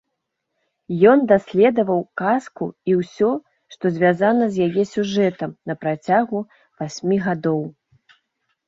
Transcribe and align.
Ён 1.11 1.19
даследаваў 1.31 2.01
казку 2.21 2.65
і 2.93 2.97
ўсё, 3.01 3.29
што 3.75 3.85
звязана 3.99 4.45
з 4.57 4.71
яе 4.71 4.83
сюжэтам, 4.95 5.55
на 5.71 5.79
працягу 5.87 6.39
васьмі 6.79 7.23
гадоў. 7.31 7.61